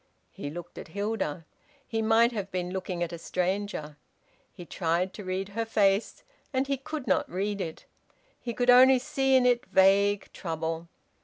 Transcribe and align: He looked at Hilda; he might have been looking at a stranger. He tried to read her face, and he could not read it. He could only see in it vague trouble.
He 0.31 0.49
looked 0.49 0.79
at 0.79 0.87
Hilda; 0.87 1.45
he 1.85 2.01
might 2.01 2.31
have 2.31 2.49
been 2.49 2.71
looking 2.71 3.03
at 3.03 3.13
a 3.13 3.19
stranger. 3.19 3.97
He 4.51 4.65
tried 4.65 5.13
to 5.13 5.23
read 5.23 5.49
her 5.49 5.63
face, 5.63 6.23
and 6.51 6.65
he 6.65 6.77
could 6.77 7.05
not 7.05 7.29
read 7.31 7.61
it. 7.61 7.85
He 8.39 8.55
could 8.55 8.71
only 8.71 8.97
see 8.97 9.35
in 9.35 9.45
it 9.45 9.63
vague 9.67 10.33
trouble. 10.33 10.87